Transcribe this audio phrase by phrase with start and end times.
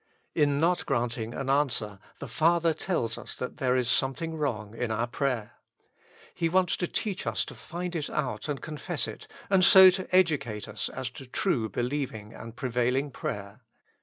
[0.33, 4.89] In not granting an answer, the Father tells us that there is something wrong in
[4.89, 5.57] our prayer.
[6.33, 10.07] He wants to teach us to find it out and confess it, and so to
[10.11, 13.61] educate us to true believ ing and prevailing prayer.